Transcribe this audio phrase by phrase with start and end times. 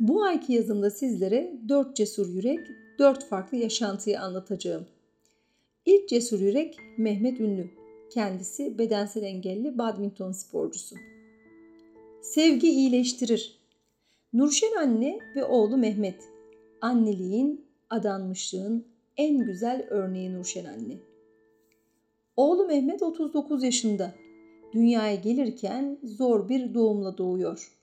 [0.00, 2.60] Bu ayki yazımda sizlere 4 cesur yürek,
[2.98, 4.86] 4 farklı yaşantıyı anlatacağım.
[5.86, 7.70] İlk cesur yürek Mehmet Ünlü.
[8.10, 10.96] Kendisi bedensel engelli badminton sporcusu.
[12.22, 13.58] Sevgi iyileştirir.
[14.32, 16.24] Nurşen anne ve oğlu Mehmet.
[16.80, 18.84] Anneliğin, adanmışlığın
[19.16, 20.96] en güzel örneği Nurşen anne.
[22.36, 24.14] Oğlu Mehmet 39 yaşında.
[24.72, 27.75] Dünyaya gelirken zor bir doğumla doğuyor.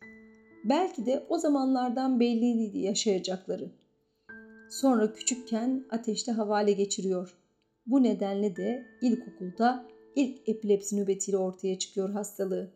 [0.64, 3.72] Belki de o zamanlardan belliydi yaşayacakları.
[4.70, 7.38] Sonra küçükken ateşte havale geçiriyor.
[7.86, 9.86] Bu nedenle de ilkokulda
[10.16, 12.72] ilk epilepsi nöbetiyle ortaya çıkıyor hastalığı.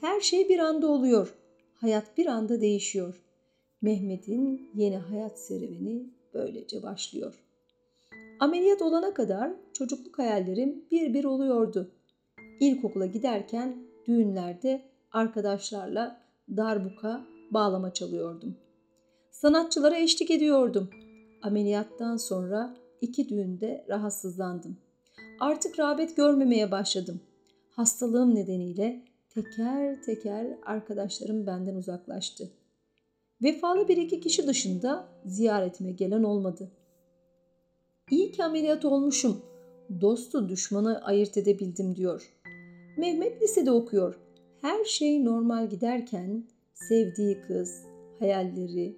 [0.00, 1.34] Her şey bir anda oluyor.
[1.74, 3.22] Hayat bir anda değişiyor.
[3.82, 7.44] Mehmet'in yeni hayat serüveni böylece başlıyor.
[8.40, 11.90] Ameliyat olana kadar çocukluk hayallerim bir bir oluyordu.
[12.60, 14.82] İlkokula giderken düğünlerde
[15.12, 18.56] arkadaşlarla darbuka, bağlama çalıyordum.
[19.30, 20.90] Sanatçılara eşlik ediyordum.
[21.42, 24.76] Ameliyattan sonra iki düğünde rahatsızlandım.
[25.40, 27.20] Artık rağbet görmemeye başladım.
[27.70, 32.50] Hastalığım nedeniyle teker teker arkadaşlarım benden uzaklaştı.
[33.42, 36.70] Vefalı bir iki kişi dışında ziyaretime gelen olmadı.
[38.10, 39.42] İyi ki ameliyat olmuşum.
[40.00, 42.32] Dostu düşmanı ayırt edebildim diyor.
[42.98, 44.23] Mehmet lisede okuyor.
[44.64, 47.84] Her şey normal giderken sevdiği kız,
[48.18, 48.96] hayalleri,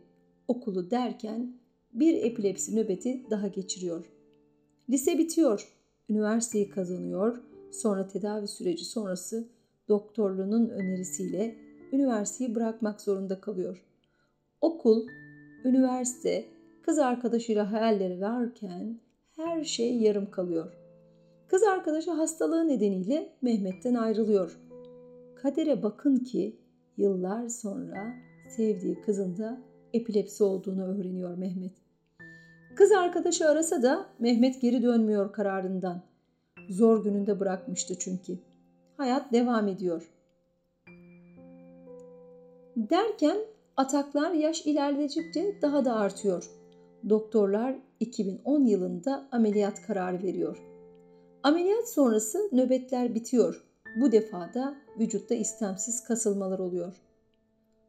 [0.48, 1.56] okulu derken
[1.92, 4.06] bir epilepsi nöbeti daha geçiriyor.
[4.90, 5.68] Lise bitiyor,
[6.08, 7.40] üniversiteyi kazanıyor,
[7.72, 9.48] sonra tedavi süreci sonrası
[9.88, 11.54] doktorluğunun önerisiyle
[11.92, 13.84] üniversiteyi bırakmak zorunda kalıyor.
[14.60, 15.06] Okul,
[15.64, 16.44] üniversite,
[16.82, 19.00] kız arkadaşıyla hayalleri varken
[19.36, 20.72] her şey yarım kalıyor.
[21.48, 24.65] Kız arkadaşı hastalığı nedeniyle Mehmet'ten ayrılıyor.
[25.42, 26.56] Kadere bakın ki
[26.96, 28.14] yıllar sonra
[28.48, 29.60] sevdiği kızın da
[29.92, 31.72] epilepsi olduğunu öğreniyor Mehmet.
[32.76, 36.02] Kız arkadaşı arasa da Mehmet geri dönmüyor kararından.
[36.68, 38.38] Zor gününde bırakmıştı çünkü.
[38.96, 40.10] Hayat devam ediyor.
[42.76, 43.36] Derken
[43.76, 46.50] ataklar yaş ilerledikçe daha da artıyor.
[47.08, 50.62] Doktorlar 2010 yılında ameliyat kararı veriyor.
[51.42, 53.65] Ameliyat sonrası nöbetler bitiyor.
[53.96, 56.92] Bu defa da vücutta istemsiz kasılmalar oluyor.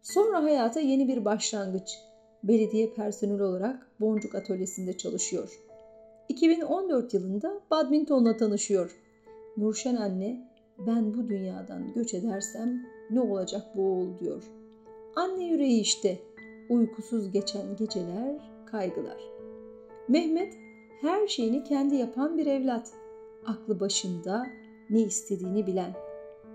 [0.01, 1.97] Sonra hayata yeni bir başlangıç.
[2.43, 5.59] Belediye personeli olarak Boncuk Atölyesi'nde çalışıyor.
[6.29, 8.97] 2014 yılında badmintonla tanışıyor.
[9.57, 10.51] Nurşen anne
[10.87, 14.43] ben bu dünyadan göç edersem ne olacak bu oğul diyor.
[15.15, 16.19] Anne yüreği işte.
[16.69, 18.35] Uykusuz geçen geceler,
[18.65, 19.17] kaygılar.
[20.07, 20.53] Mehmet
[21.01, 22.91] her şeyini kendi yapan bir evlat.
[23.45, 24.47] Aklı başında,
[24.89, 25.93] ne istediğini bilen.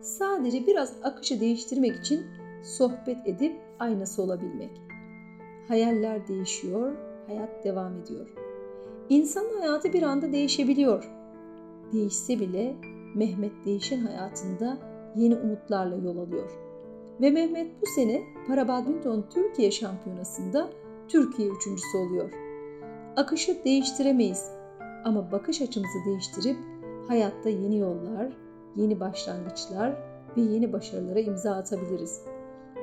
[0.01, 2.27] Sadece biraz akışı değiştirmek için
[2.63, 4.71] sohbet edip aynası olabilmek.
[5.69, 6.93] Hayaller değişiyor,
[7.27, 8.35] hayat devam ediyor.
[9.09, 11.11] İnsan hayatı bir anda değişebiliyor.
[11.93, 12.77] Değişse bile
[13.15, 14.79] Mehmet değişen hayatında
[15.17, 16.51] yeni umutlarla yol alıyor.
[17.21, 20.71] Ve Mehmet bu sene Para Badminton Türkiye Şampiyonası'nda
[21.09, 22.33] Türkiye üçüncüsü oluyor.
[23.17, 24.51] Akışı değiştiremeyiz
[25.05, 26.57] ama bakış açımızı değiştirip
[27.09, 28.37] hayatta yeni yollar,
[28.77, 29.91] yeni başlangıçlar
[30.37, 32.25] ve yeni başarılara imza atabiliriz.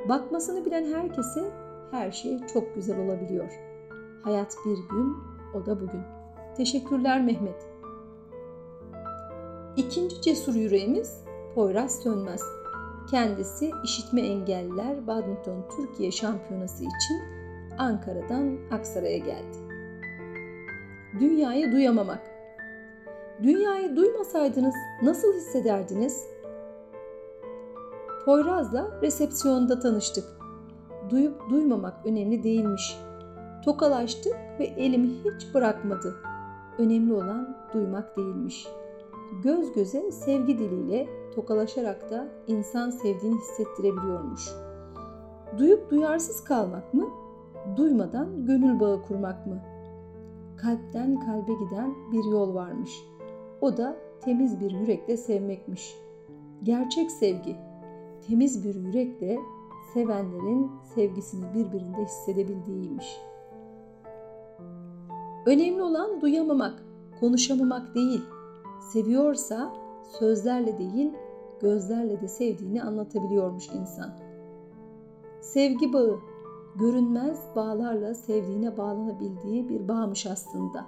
[0.10, 1.52] Bakmasını bilen herkese
[1.92, 3.52] her şey çok güzel olabiliyor.
[4.24, 5.16] Hayat bir gün,
[5.54, 6.02] o da bugün.
[6.58, 7.70] Teşekkürler Mehmet.
[9.78, 11.24] İkinci cesur yüreğimiz
[11.56, 12.42] Poyraz Sönmez.
[13.12, 17.22] Kendisi işitme engelliler badminton Türkiye şampiyonası için
[17.78, 19.58] Ankara'dan Aksaray'a geldi.
[21.20, 22.39] Dünyayı duyamamak.
[23.44, 26.28] Dünyayı duymasaydınız nasıl hissederdiniz?
[28.26, 30.26] Poyraz'la resepsiyonda tanıştık.
[31.10, 32.98] Duyup duymamak önemli değilmiş.
[33.66, 36.16] Tokalaştık ve elimi hiç bırakmadı.
[36.78, 38.68] Önemli olan duymak değilmiş.
[39.44, 44.50] Göz göze sevgi diliyle tokalaşarak da insan sevdiğini hissettirebiliyormuş.
[45.58, 47.10] Duyup duyarsız kalmak mı?
[47.78, 49.60] Duymadan gönül bağı kurmak mı?
[50.58, 53.09] Kalpten kalbe giden bir yol varmış.
[53.62, 55.96] O da temiz bir yürekle sevmekmiş.
[56.64, 57.56] Gerçek sevgi
[58.28, 59.40] temiz bir yürekle
[59.94, 63.18] sevenlerin sevgisini birbirinde hissedebildiğiymiş.
[65.46, 66.84] Önemli olan duyamamak,
[67.20, 68.22] konuşamamak değil.
[68.94, 69.74] Seviyorsa
[70.20, 71.14] sözlerle değil,
[71.62, 74.14] gözlerle de sevdiğini anlatabiliyormuş insan.
[75.42, 76.20] Sevgi bağı,
[76.76, 80.86] görünmez bağlarla sevdiğine bağlanabildiği bir bağmış aslında.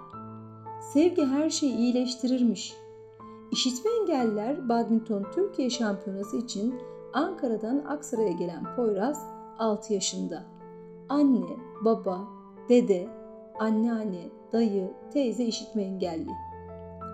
[0.82, 2.74] Sevgi her şeyi iyileştirirmiş.
[3.52, 6.76] İşitme engelliler badminton Türkiye şampiyonası için
[7.14, 9.26] Ankara'dan Aksaray'a gelen Poyraz
[9.60, 10.44] 6 yaşında.
[11.10, 11.46] Anne,
[11.86, 12.28] baba,
[12.70, 13.08] dede,
[13.60, 16.30] anneanne, dayı, teyze işitme engelli.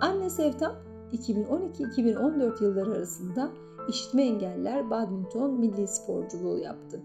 [0.01, 0.75] Anne Sevtap
[1.13, 3.49] 2012-2014 yılları arasında
[3.89, 7.01] işitme engeller badminton milli sporculuğu yaptı.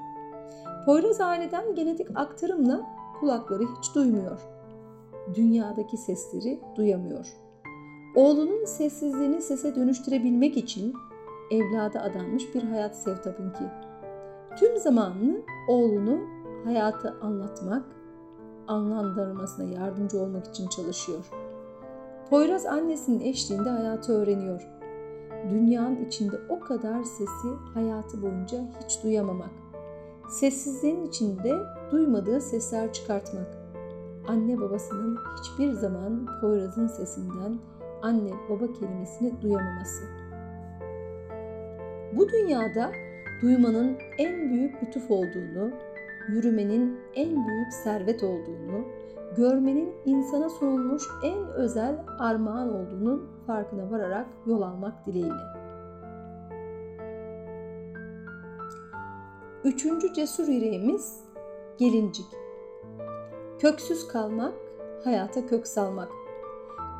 [0.86, 2.80] Poyraz aileden genetik aktarımla
[3.20, 4.40] kulakları hiç duymuyor.
[5.34, 7.26] Dünyadaki sesleri duyamıyor.
[8.14, 10.94] Oğlunun sessizliğini sese dönüştürebilmek için
[11.50, 13.64] evlada adanmış bir hayat Sevtap'ınki.
[14.58, 16.18] Tüm zamanını oğlunu
[16.64, 17.84] hayatı anlatmak,
[18.68, 21.30] anlandırmasına yardımcı olmak için çalışıyor.
[22.30, 24.68] Poyraz annesinin eşliğinde hayatı öğreniyor.
[25.50, 29.50] Dünyanın içinde o kadar sesi hayatı boyunca hiç duyamamak.
[30.28, 31.52] Sessizliğin içinde
[31.90, 33.61] duymadığı sesler çıkartmak.
[34.28, 37.58] Anne babasının hiçbir zaman Poyraz'ın sesinden
[38.02, 40.04] anne baba kelimesini duyamaması.
[42.16, 42.92] Bu dünyada
[43.42, 45.70] duymanın en büyük lütuf olduğunu,
[46.28, 48.84] yürümenin en büyük servet olduğunu,
[49.36, 55.62] görmenin insana sunulmuş en özel armağan olduğunun farkına vararak yol almak dileğiyle.
[59.64, 61.24] Üçüncü cesur yüreğimiz
[61.78, 62.41] gelincik.
[63.62, 64.54] Köksüz kalmak,
[65.04, 66.08] hayata kök salmak.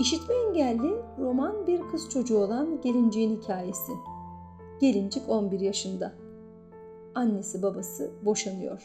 [0.01, 3.93] İşitme engelli roman bir kız çocuğu olan gelinciğin hikayesi.
[4.81, 6.13] Gelincik 11 yaşında.
[7.15, 8.83] Annesi babası boşanıyor.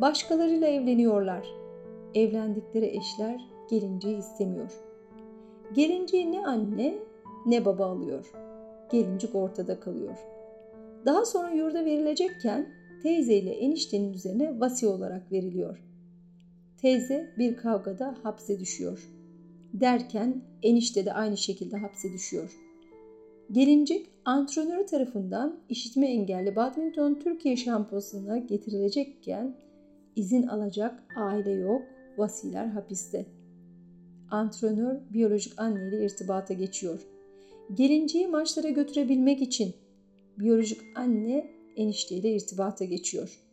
[0.00, 1.46] Başkalarıyla evleniyorlar.
[2.14, 3.40] Evlendikleri eşler
[3.70, 4.72] gelinciği istemiyor.
[5.72, 6.94] Gelinciği ne anne
[7.46, 8.32] ne baba alıyor.
[8.92, 10.18] Gelincik ortada kalıyor.
[11.06, 12.68] Daha sonra yurda verilecekken
[13.02, 15.93] teyze ile eniştenin üzerine vasi olarak veriliyor.
[16.76, 19.10] Teyze bir kavgada hapse düşüyor.
[19.72, 22.56] Derken enişte de aynı şekilde hapse düşüyor.
[23.52, 29.56] Gelincik antrenörü tarafından işitme engelli badminton Türkiye şampiyonasına getirilecekken
[30.16, 31.82] izin alacak aile yok,
[32.16, 33.26] vasiler hapiste.
[34.30, 37.06] Antrenör biyolojik anneyle irtibata geçiyor.
[37.74, 39.74] Gelinciyi maçlara götürebilmek için
[40.38, 43.43] biyolojik anne enişteyle irtibata geçiyor.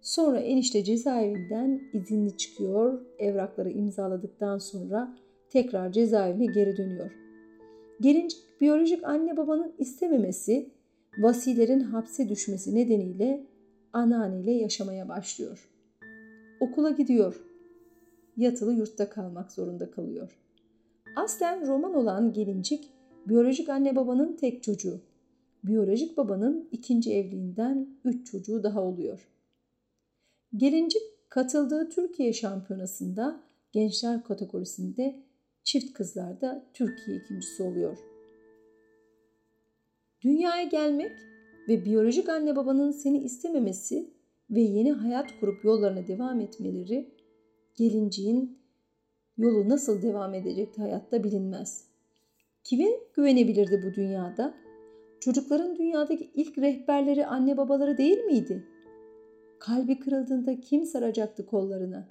[0.00, 5.16] Sonra enişte cezaevinden izinli çıkıyor, evrakları imzaladıktan sonra
[5.50, 7.10] tekrar cezaevine geri dönüyor.
[8.00, 10.70] Gelincik biyolojik anne babanın istememesi,
[11.18, 13.46] vasilerin hapse düşmesi nedeniyle
[13.92, 15.68] anneanneyle yaşamaya başlıyor.
[16.60, 17.44] Okula gidiyor.
[18.36, 20.38] Yatılı yurtta kalmak zorunda kalıyor.
[21.16, 22.90] Aslen roman olan gelincik
[23.28, 25.00] biyolojik anne babanın tek çocuğu.
[25.64, 29.28] Biyolojik babanın ikinci evliliğinden üç çocuğu daha oluyor.
[30.56, 33.40] Gelincik katıldığı Türkiye şampiyonasında
[33.72, 35.22] gençler kategorisinde
[35.64, 37.98] çift kızlarda Türkiye ikincisi oluyor.
[40.22, 41.12] Dünyaya gelmek
[41.68, 44.10] ve biyolojik anne babanın seni istememesi
[44.50, 47.14] ve yeni hayat kurup yollarına devam etmeleri
[47.74, 48.58] gelinciğin
[49.38, 51.84] yolu nasıl devam edecekti hayatta bilinmez.
[52.64, 54.54] Kime güvenebilirdi bu dünyada?
[55.20, 58.66] Çocukların dünyadaki ilk rehberleri anne babaları değil miydi?
[59.58, 62.08] Kalbi kırıldığında kim saracaktı kollarına?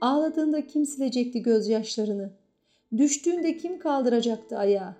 [0.00, 2.30] Ağladığında kim silecekti gözyaşlarını?
[2.96, 4.94] Düştüğünde kim kaldıracaktı ayağı?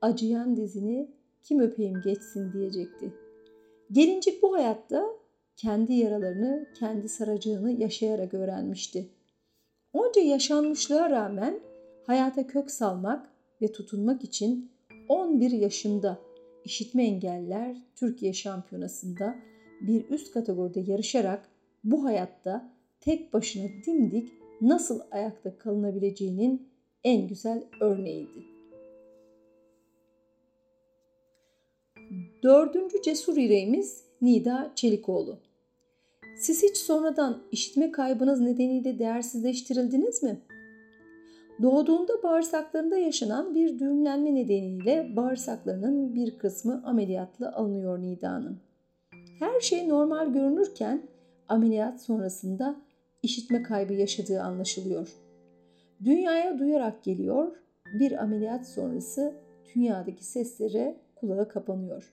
[0.00, 1.10] Acıyan dizini
[1.42, 3.12] kim öpeyim geçsin diyecekti.
[3.92, 5.06] Gelincik bu hayatta
[5.56, 9.08] kendi yaralarını, kendi saracağını yaşayarak öğrenmişti.
[9.92, 11.60] Onca yaşanmışlığa rağmen
[12.06, 13.28] hayata kök salmak
[13.62, 14.70] ve tutunmak için
[15.08, 16.18] 11 yaşında
[16.64, 19.34] işitme engeller Türkiye Şampiyonası'nda
[19.80, 21.48] bir üst kategoride yarışarak
[21.84, 26.68] bu hayatta tek başına dimdik nasıl ayakta kalınabileceğinin
[27.04, 28.44] en güzel örneğiydi.
[32.42, 35.38] Dördüncü cesur yüreğimiz Nida Çelikoğlu.
[36.36, 40.40] Siz hiç sonradan işitme kaybınız nedeniyle değersizleştirildiniz mi?
[41.62, 48.58] Doğduğunda bağırsaklarında yaşanan bir düğümlenme nedeniyle bağırsaklarının bir kısmı ameliyatla alınıyor Nida'nın.
[49.38, 51.02] Her şey normal görünürken
[51.48, 52.76] ameliyat sonrasında
[53.22, 55.08] işitme kaybı yaşadığı anlaşılıyor.
[56.04, 57.56] Dünyaya duyarak geliyor,
[58.00, 59.34] bir ameliyat sonrası
[59.74, 62.12] dünyadaki seslere kulağı kapanıyor.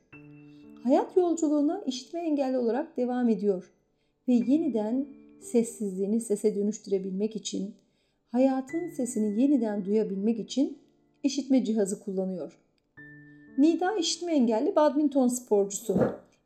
[0.84, 3.72] Hayat yolculuğuna işitme engelli olarak devam ediyor
[4.28, 5.08] ve yeniden
[5.42, 7.76] sessizliğini sese dönüştürebilmek için,
[8.32, 10.78] hayatın sesini yeniden duyabilmek için
[11.24, 12.60] işitme cihazı kullanıyor.
[13.58, 15.98] Nida işitme engelli badminton sporcusu.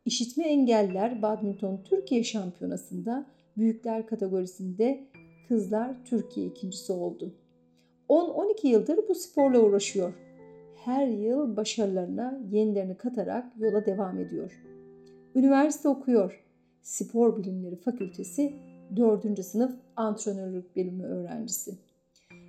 [0.06, 3.26] İşitme engeller badminton Türkiye şampiyonasında
[3.58, 5.08] büyükler kategorisinde
[5.48, 7.34] kızlar Türkiye ikincisi oldu.
[8.10, 10.14] 10-12 yıldır bu sporla uğraşıyor.
[10.86, 14.62] Her yıl başarılarına yenilerini katarak yola devam ediyor.
[15.36, 16.44] Üniversite okuyor.
[16.82, 18.54] Spor Bilimleri Fakültesi
[18.98, 19.46] 4.
[19.46, 21.76] sınıf antrenörlük bölümü öğrencisi.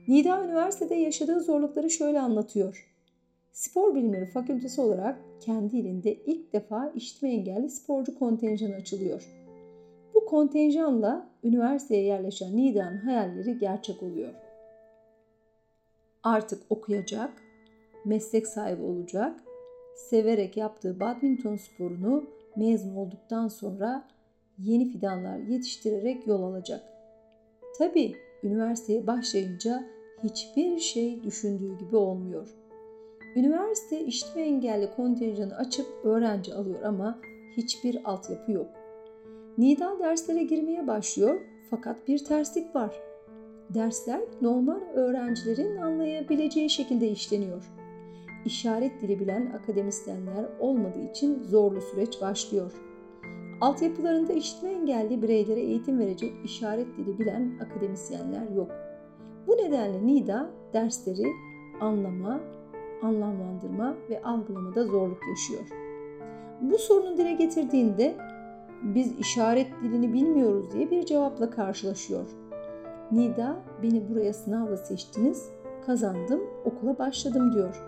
[0.09, 2.96] Nida üniversitede yaşadığı zorlukları şöyle anlatıyor.
[3.57, 9.29] Spor Bilimleri Fakültesi olarak kendi ilinde ilk defa işitme engelli sporcu kontenjanı açılıyor.
[10.15, 14.35] Bu kontenjanla üniversiteye yerleşen Nida'nın hayalleri gerçek oluyor.
[16.23, 17.43] Artık okuyacak,
[18.05, 19.41] meslek sahibi olacak,
[19.95, 22.25] severek yaptığı badminton sporunu
[22.57, 24.09] mezun olduktan sonra
[24.59, 26.83] yeni fidanlar yetiştirerek yol alacak.
[27.79, 29.85] Tabi üniversiteye başlayınca
[30.25, 32.65] hiçbir şey düşündüğü gibi olmuyor.
[33.37, 37.19] Üniversite işitme engelli kontenjanı açıp öğrenci alıyor ama
[37.57, 38.66] hiçbir altyapı yok.
[39.59, 41.40] Nida derslere girmeye başlıyor
[41.71, 43.00] fakat bir terslik var.
[43.75, 47.73] Dersler normal öğrencilerin anlayabileceği şekilde işleniyor.
[48.45, 52.73] İşaret dili bilen akademisyenler olmadığı için zorlu süreç başlıyor.
[53.61, 58.71] Altyapılarında işitme engelli bireylere eğitim verecek işaret dili bilen akademisyenler yok.
[59.47, 61.26] Bu nedenle NIDA dersleri
[61.81, 62.40] anlama,
[63.03, 65.65] anlamlandırma ve algılamada zorluk yaşıyor.
[66.61, 68.15] Bu sorunu dile getirdiğinde
[68.83, 72.26] biz işaret dilini bilmiyoruz diye bir cevapla karşılaşıyor.
[73.12, 75.50] Nida beni buraya sınavla seçtiniz,
[75.87, 77.83] kazandım, okula başladım diyor.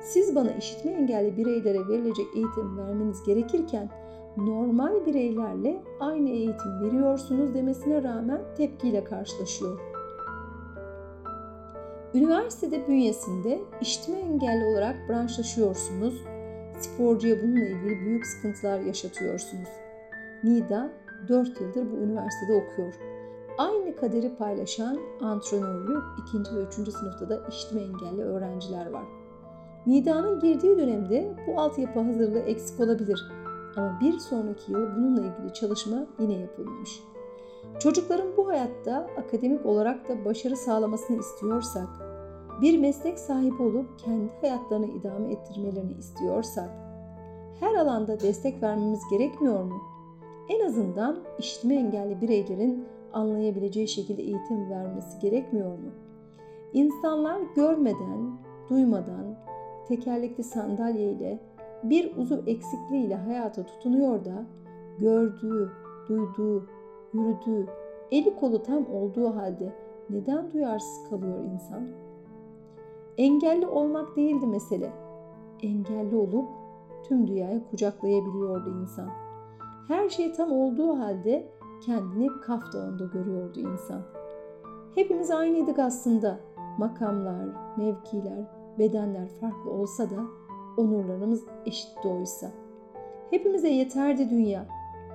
[0.00, 3.90] Siz bana işitme engelli bireylere verilecek eğitim vermeniz gerekirken
[4.36, 9.80] normal bireylerle aynı eğitim veriyorsunuz demesine rağmen tepkiyle karşılaşıyor.
[12.18, 16.24] Üniversitede bünyesinde işitme engelli olarak branşlaşıyorsunuz.
[16.78, 19.68] Sporcuya bununla ilgili büyük sıkıntılar yaşatıyorsunuz.
[20.44, 20.92] Nida
[21.28, 22.94] 4 yıldır bu üniversitede okuyor.
[23.58, 26.56] Aynı kaderi paylaşan antrenörlük 2.
[26.56, 26.74] ve 3.
[26.74, 29.04] sınıfta da işitme engelli öğrenciler var.
[29.86, 33.24] Nida'nın girdiği dönemde bu altyapı hazırlığı eksik olabilir
[33.76, 37.02] ama bir sonraki yıl bununla ilgili çalışma yine yapılmış.
[37.78, 42.07] Çocukların bu hayatta akademik olarak da başarı sağlamasını istiyorsak,
[42.60, 46.70] bir meslek sahibi olup kendi hayatlarını idame ettirmelerini istiyorsak,
[47.60, 49.82] her alanda destek vermemiz gerekmiyor mu?
[50.48, 55.90] En azından işitme engelli bireylerin anlayabileceği şekilde eğitim vermesi gerekmiyor mu?
[56.72, 58.38] İnsanlar görmeden,
[58.70, 59.36] duymadan,
[59.88, 61.40] tekerlekli sandalye ile
[61.82, 64.46] bir uzuv eksikliğiyle hayata tutunuyor da
[64.98, 65.72] gördüğü,
[66.08, 66.66] duyduğu,
[67.12, 67.66] yürüdüğü,
[68.10, 69.72] eli kolu tam olduğu halde
[70.10, 72.07] neden duyarsız kalıyor insan?
[73.18, 74.92] Engelli olmak değildi mesele.
[75.62, 76.48] Engelli olup
[77.08, 79.08] tüm dünyayı kucaklayabiliyordu insan.
[79.88, 81.52] Her şey tam olduğu halde
[81.86, 84.02] kendini Kaf Dağı'nda görüyordu insan.
[84.94, 86.40] Hepimiz aynıydık aslında.
[86.78, 88.44] Makamlar, mevkiler,
[88.78, 90.16] bedenler farklı olsa da
[90.76, 92.50] onurlarımız eşit oysa.
[93.30, 94.66] Hepimize yeterdi dünya.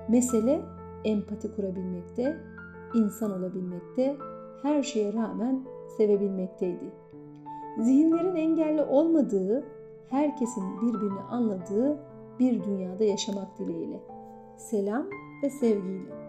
[0.08, 0.60] Mesele
[1.04, 2.36] empati kurabilmekte,
[2.94, 4.16] insan olabilmekte,
[4.62, 5.64] her şeye rağmen
[5.96, 7.03] sevebilmekteydi.
[7.78, 9.64] Zihinlerin engelli olmadığı,
[10.10, 11.98] herkesin birbirini anladığı
[12.38, 14.00] bir dünyada yaşamak dileğiyle.
[14.56, 15.06] Selam
[15.42, 16.23] ve sevgiyle.